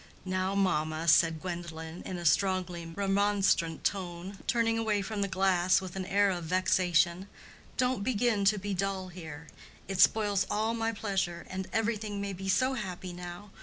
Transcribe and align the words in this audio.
"Now, 0.25 0.55
mamma," 0.55 1.07
said 1.07 1.39
Gwendolen, 1.39 2.01
in 2.07 2.17
a 2.17 2.25
strongly 2.25 2.87
remonstrant 2.87 3.83
tone, 3.83 4.39
turning 4.47 4.79
away 4.79 5.03
from 5.03 5.21
the 5.21 5.27
glass 5.27 5.79
with 5.79 5.95
an 5.95 6.07
air 6.07 6.31
of 6.31 6.45
vexation, 6.45 7.27
"don't 7.77 8.03
begin 8.03 8.43
to 8.45 8.57
be 8.57 8.73
dull 8.73 9.09
here. 9.09 9.47
It 9.87 9.99
spoils 9.99 10.47
all 10.49 10.73
my 10.73 10.91
pleasure, 10.91 11.45
and 11.51 11.67
everything 11.71 12.19
may 12.19 12.33
be 12.33 12.49
so 12.49 12.73
happy 12.73 13.13
now. 13.13 13.51